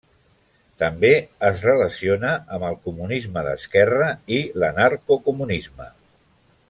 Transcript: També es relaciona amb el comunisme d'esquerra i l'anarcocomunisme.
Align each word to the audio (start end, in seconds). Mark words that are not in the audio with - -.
També 0.83 1.09
es 1.49 1.65
relaciona 1.69 2.31
amb 2.57 2.65
el 2.69 2.79
comunisme 2.87 3.45
d'esquerra 3.49 4.09
i 4.39 4.41
l'anarcocomunisme. 4.65 5.89